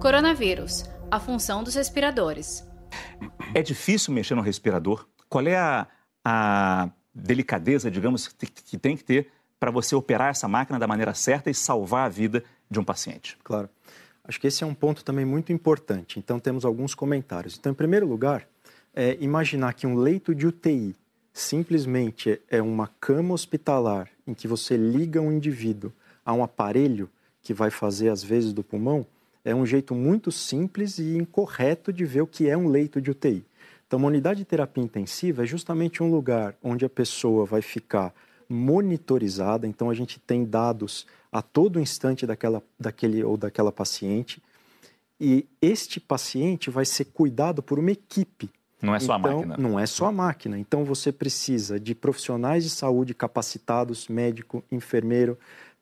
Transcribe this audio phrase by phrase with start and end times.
[0.00, 2.66] Coronavírus, a função dos respiradores.
[3.54, 5.06] É difícil mexer no respirador?
[5.28, 5.86] Qual é a,
[6.24, 11.50] a delicadeza, digamos, que tem que ter para você operar essa máquina da maneira certa
[11.50, 13.36] e salvar a vida de um paciente?
[13.44, 13.68] Claro.
[14.24, 16.18] Acho que esse é um ponto também muito importante.
[16.18, 17.58] Então, temos alguns comentários.
[17.58, 18.48] Então, em primeiro lugar,
[18.94, 20.96] é imaginar que um leito de UTI
[21.30, 25.92] simplesmente é uma cama hospitalar em que você liga um indivíduo
[26.24, 27.10] a um aparelho
[27.42, 29.06] que vai fazer as vezes do pulmão,
[29.44, 33.10] é um jeito muito simples e incorreto de ver o que é um leito de
[33.10, 33.44] UTI.
[33.86, 38.14] Então, uma unidade de terapia intensiva é justamente um lugar onde a pessoa vai ficar
[38.48, 39.66] monitorizada.
[39.66, 44.42] Então, a gente tem dados a todo instante daquela, daquele ou daquela paciente.
[45.20, 48.48] E este paciente vai ser cuidado por uma equipe.
[48.80, 49.56] Não é só então, a máquina.
[49.58, 50.58] Não é só a máquina.
[50.58, 55.38] Então, você precisa de profissionais de saúde capacitados, médico, enfermeiro,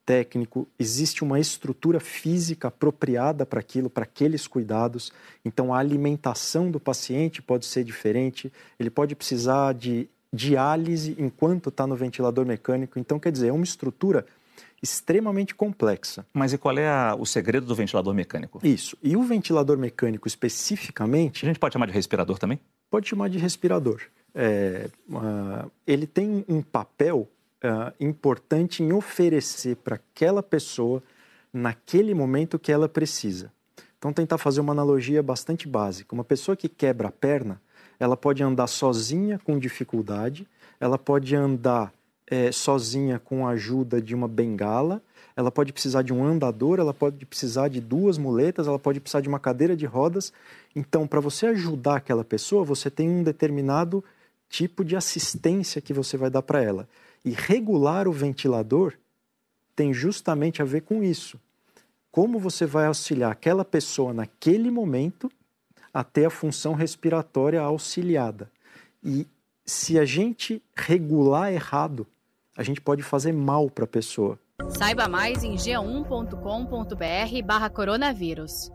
[0.09, 5.13] técnico, existe uma estrutura física apropriada para aquilo, para aqueles cuidados.
[5.45, 8.51] Então, a alimentação do paciente pode ser diferente,
[8.81, 12.99] ele pode precisar de diálise enquanto está no ventilador mecânico.
[12.99, 14.25] Então, quer dizer, é uma estrutura
[14.83, 16.25] extremamente complexa.
[16.33, 18.61] Mas e qual é a, o segredo do ventilador mecânico?
[18.65, 18.97] Isso.
[19.03, 21.45] E o ventilador mecânico especificamente.
[21.45, 22.59] A gente pode chamar de respirador também?
[22.91, 24.01] Pode chamar de respirador.
[24.35, 27.29] É, uh, ele tem um papel
[27.65, 31.03] uh, importante em oferecer para aquela pessoa,
[31.53, 33.53] naquele momento que ela precisa.
[33.99, 36.15] Então, tentar fazer uma analogia bastante básica.
[36.15, 37.61] Uma pessoa que quebra a perna,
[37.99, 40.47] ela pode andar sozinha com dificuldade,
[40.79, 41.93] ela pode andar
[42.31, 45.03] é, sozinha com a ajuda de uma bengala,
[45.35, 49.21] ela pode precisar de um andador, ela pode precisar de duas muletas, ela pode precisar
[49.21, 50.33] de uma cadeira de rodas.
[50.75, 54.05] Então, para você ajudar aquela pessoa, você tem um determinado
[54.49, 56.89] tipo de assistência que você vai dar para ela.
[57.29, 58.95] E regular o ventilador
[59.77, 61.39] tem justamente a ver com isso.
[62.11, 65.31] Como você vai auxiliar aquela pessoa naquele momento
[65.93, 68.51] a ter a função respiratória auxiliada.
[69.05, 69.27] E
[69.67, 72.07] se a gente regular errado,
[72.57, 74.39] a gente pode fazer mal para a pessoa.
[74.71, 78.71] Saiba mais em g1.com.br/barra coronavírus.